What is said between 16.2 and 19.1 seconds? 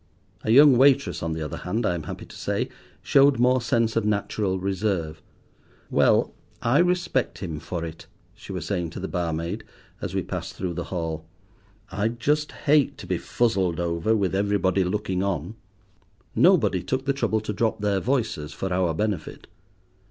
Nobody took the trouble to drop their voices for our